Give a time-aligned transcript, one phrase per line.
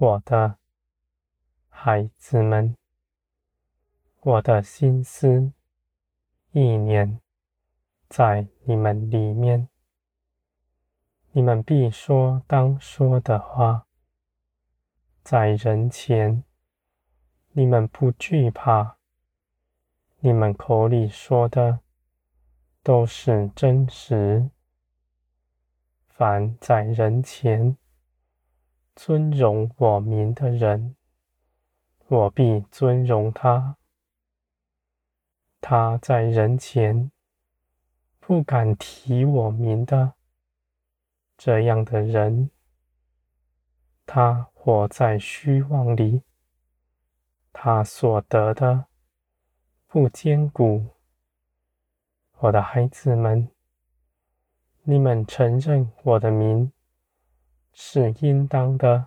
[0.00, 0.58] 我的
[1.68, 2.76] 孩子们，
[4.20, 5.52] 我的心思
[6.52, 7.18] 意念
[8.08, 9.68] 在你们里面，
[11.32, 13.88] 你们必说当说的话，
[15.24, 16.44] 在人前，
[17.50, 18.98] 你们不惧怕，
[20.20, 21.80] 你们口里说的
[22.84, 24.48] 都是真实。
[26.06, 27.76] 凡在人前，
[29.00, 30.96] 尊荣我名的人，
[32.08, 33.76] 我必尊荣他；
[35.60, 37.12] 他在人前
[38.18, 40.14] 不敢提我名的，
[41.36, 42.50] 这样的人，
[44.04, 46.22] 他活在虚妄里，
[47.52, 48.86] 他所得的
[49.86, 50.84] 不坚固。
[52.38, 53.48] 我的孩子们，
[54.82, 56.72] 你们承认我的名。
[57.80, 59.06] 是应当的，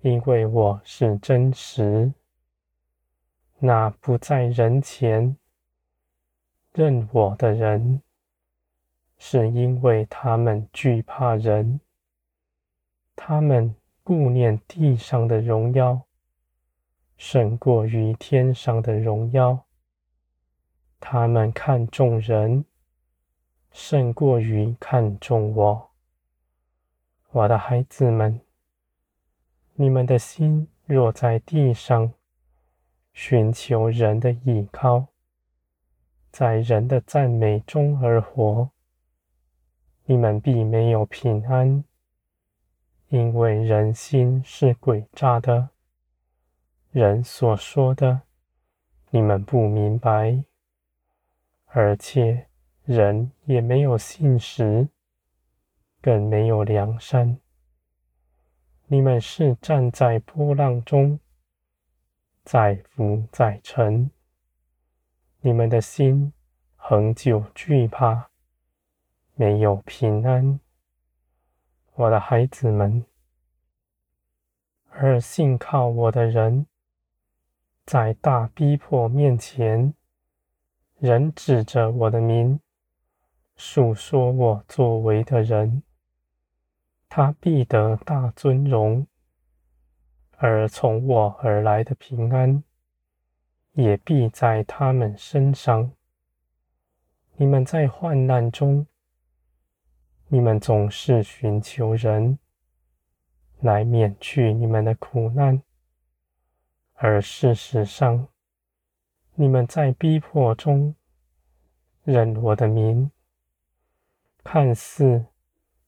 [0.00, 2.12] 因为我是真实。
[3.60, 5.36] 那不在人前
[6.72, 8.02] 认我的人，
[9.16, 11.80] 是因为他们惧怕人，
[13.14, 16.02] 他们顾念地上的荣耀，
[17.16, 19.64] 胜过于天上的荣耀。
[20.98, 22.64] 他们看重人，
[23.70, 25.90] 胜过于看重我。
[27.36, 28.40] 我的孩子们，
[29.74, 32.14] 你们的心若在地上
[33.12, 35.08] 寻求人的依靠，
[36.30, 38.70] 在人的赞美中而活，
[40.06, 41.84] 你们必没有平安，
[43.08, 45.68] 因为人心是诡诈的，
[46.90, 48.22] 人所说的，
[49.10, 50.42] 你们不明白，
[51.66, 52.46] 而且
[52.86, 54.88] 人也没有信实。
[56.06, 57.36] 更没有梁山。
[58.86, 61.18] 你们是站在波浪中，
[62.44, 64.08] 载浮载沉。
[65.40, 66.32] 你们的心
[66.76, 68.30] 恒久惧怕，
[69.34, 70.60] 没有平安。
[71.94, 73.04] 我的孩子们，
[74.90, 76.68] 而信靠我的人，
[77.84, 79.92] 在大逼迫面前，
[81.00, 82.60] 仍指着我的名，
[83.56, 85.82] 述说我作为的人。
[87.08, 89.06] 他必得大尊荣，
[90.32, 92.62] 而从我而来的平安，
[93.72, 95.92] 也必在他们身上。
[97.36, 98.86] 你们在患难中，
[100.28, 102.38] 你们总是寻求人
[103.60, 105.62] 来免去你们的苦难，
[106.94, 108.28] 而事实上，
[109.34, 110.94] 你们在逼迫中
[112.04, 113.10] 认我的名，
[114.42, 115.26] 看似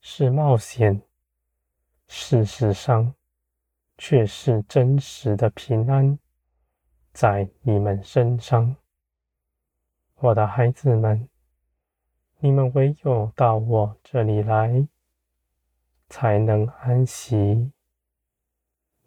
[0.00, 1.02] 是冒险。
[2.08, 3.14] 事实上，
[3.98, 6.18] 却是真实的平安
[7.12, 8.76] 在你们身上，
[10.16, 11.28] 我的孩子们，
[12.38, 14.88] 你们唯有到我这里来，
[16.08, 17.70] 才能安息。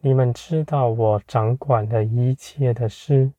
[0.02, 3.32] 你们知道我掌管了一切的事，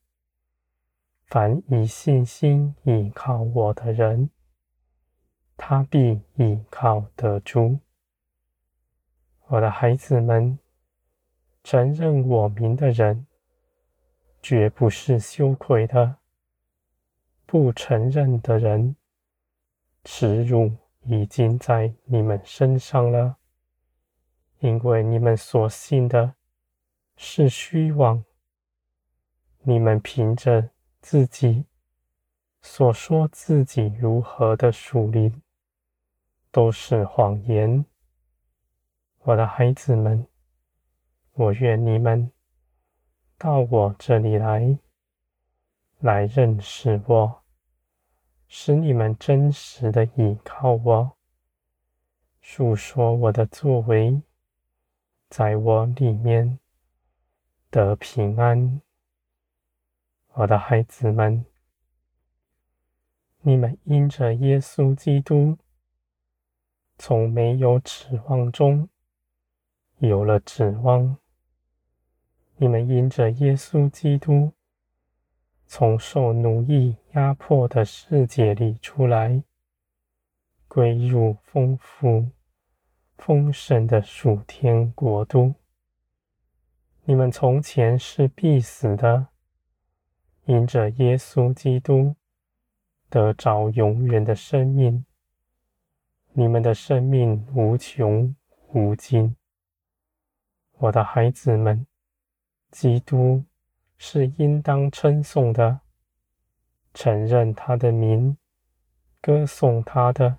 [1.25, 4.31] 凡以信心倚靠我的人，
[5.57, 7.79] 他必倚靠得住。
[9.53, 10.59] 我的孩子们，
[11.63, 13.27] 承认我名的人，
[14.41, 16.15] 绝不是羞愧的；
[17.45, 18.97] 不承认的人，
[20.05, 23.37] 耻辱已经在你们身上了，
[24.61, 26.35] 因为你们所信的
[27.19, 28.25] 是虚妄，
[29.59, 30.71] 你们凭着
[31.03, 31.67] 自己
[32.63, 35.43] 所说自己如何的属灵，
[36.51, 37.85] 都是谎言。
[39.25, 40.27] 我的孩子们，
[41.35, 42.33] 我愿你们
[43.39, 44.77] 到我这里来，
[46.01, 47.43] 来认识我，
[48.49, 51.13] 使你们真实的倚靠我，
[52.41, 54.21] 述说我的作为，
[55.29, 56.59] 在我里面
[57.71, 58.81] 得平安。
[60.33, 61.45] 我的孩子们，
[63.43, 65.57] 你们因着耶稣基督，
[66.99, 68.89] 从没有指望中。
[70.09, 71.17] 有了指望，
[72.57, 74.53] 你们因着耶稣基督
[75.65, 79.45] 从受奴役压迫的世界里出来，
[80.67, 82.29] 归入丰富
[83.17, 85.55] 丰盛的属天国度。
[87.05, 89.29] 你们从前是必死的，
[90.47, 92.17] 因着耶稣基督
[93.09, 95.05] 得着永远的生命。
[96.33, 98.35] 你们的生命无穷
[98.73, 99.37] 无尽。
[100.83, 101.87] 我的孩子们，
[102.73, 103.45] 基督
[103.99, 105.79] 是应当称颂的，
[106.93, 108.37] 承认他的名，
[109.21, 110.39] 歌颂他的，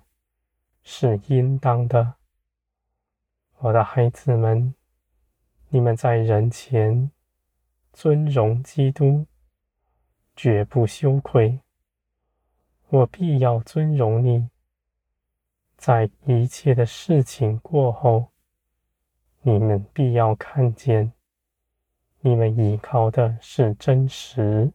[0.82, 2.16] 是应当的。
[3.60, 4.74] 我的孩子们，
[5.70, 7.10] 你们在人前
[7.94, 9.24] 尊荣基督，
[10.36, 11.58] 绝不羞愧。
[12.90, 14.50] 我必要尊荣你，
[15.78, 18.33] 在一切的事情过后，
[19.46, 21.12] 你们必要看见，
[22.20, 24.72] 你们依靠的是真实。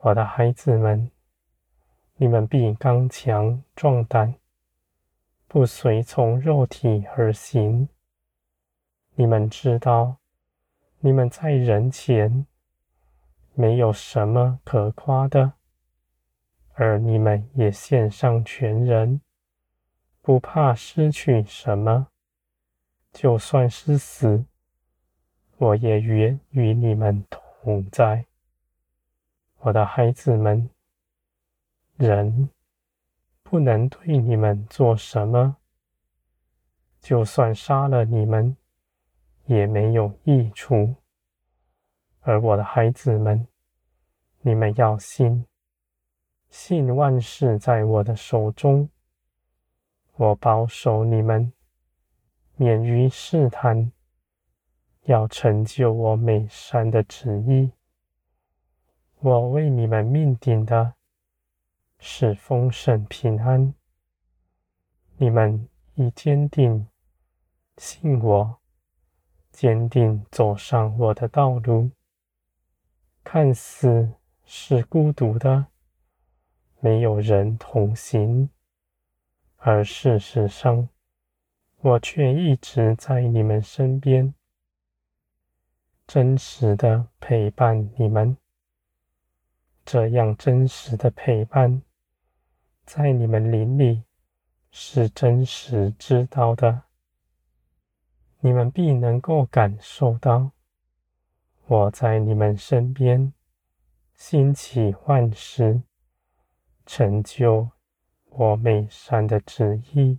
[0.00, 1.10] 我的孩子们，
[2.16, 4.34] 你们必刚强壮胆。
[5.48, 7.88] 不随从肉体而行。
[9.14, 10.18] 你们知道，
[10.98, 12.46] 你们在人前
[13.54, 15.54] 没有什么可夸的，
[16.74, 19.22] 而你们也献上全人，
[20.20, 22.08] 不怕失去什么。
[23.12, 24.44] 就算是死，
[25.58, 28.26] 我也愿与你们同在。
[29.58, 30.70] 我的孩子们，
[31.96, 32.50] 人。
[33.42, 35.56] 不能对你们做什么，
[37.00, 38.56] 就算杀了你们，
[39.46, 40.94] 也没有益处。
[42.20, 43.48] 而我的孩子们，
[44.42, 45.44] 你们要信，
[46.48, 48.88] 信万事在我的手中，
[50.14, 51.52] 我保守你们，
[52.60, 53.90] 免于试探，
[55.04, 57.72] 要成就我美善的旨意。
[59.20, 60.92] 我为你们命定的。
[62.02, 63.72] 是丰盛平安。
[65.16, 66.86] 你们已坚定
[67.78, 68.58] 信我，
[69.50, 71.90] 坚定走上我的道路。
[73.24, 74.12] 看似
[74.44, 75.66] 是孤独的，
[76.80, 78.50] 没有人同行，
[79.56, 80.90] 而事实上，
[81.82, 84.34] 我却一直在你们身边，
[86.06, 88.36] 真实的陪伴你们。
[89.86, 91.80] 这样真实的陪伴。
[92.84, 94.04] 在你们灵里
[94.70, 96.82] 是真实知道的，
[98.40, 100.50] 你们必能够感受到
[101.66, 103.32] 我在你们身边
[104.14, 105.80] 兴起万事，
[106.84, 107.70] 成就
[108.28, 110.18] 我美善的旨意。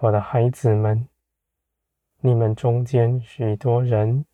[0.00, 1.08] 我的孩子们，
[2.20, 4.24] 你们中间许多人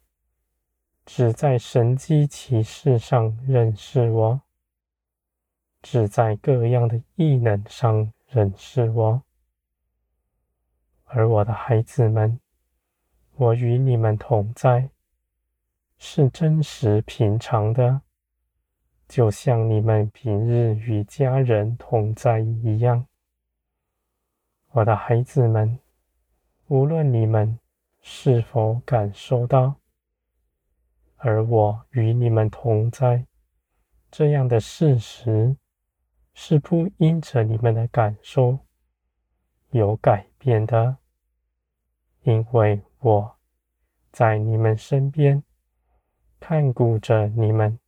[1.04, 4.40] 只在神机骑士上认识我。
[5.82, 9.22] 只在各样的异能上认识我，
[11.04, 12.38] 而我的孩子们，
[13.36, 14.90] 我与你们同在，
[15.96, 18.02] 是真实平常的，
[19.08, 23.06] 就像你们平日与家人同在一样。
[24.72, 25.78] 我的孩子们，
[26.68, 27.58] 无论你们
[28.00, 29.74] 是否感受到，
[31.16, 33.26] 而我与你们同在
[34.10, 35.56] 这样的事实。
[36.32, 38.60] 是不因着你们的感受
[39.70, 40.96] 有改变的，
[42.22, 43.36] 因为我
[44.12, 45.42] 在你们身边
[46.38, 47.78] 看顾着你们。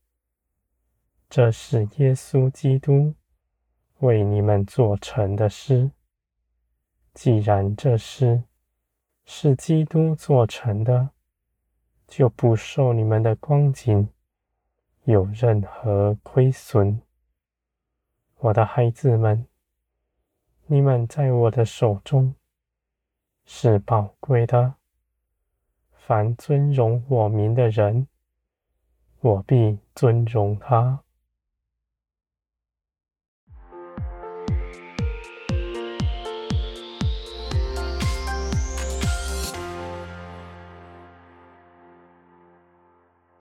[1.30, 3.14] 这是耶稣基督
[4.00, 5.92] 为你们做成的事。
[7.14, 8.42] 既然这事
[9.24, 11.10] 是基督做成的，
[12.08, 14.08] 就不受你们的光景
[15.04, 17.00] 有任何亏损。
[18.38, 19.46] 我的孩子们，
[20.66, 22.34] 你们在我的手中
[23.44, 24.74] 是宝贵的。
[25.92, 28.08] 凡尊荣我名的人，
[29.20, 31.04] 我必尊荣他。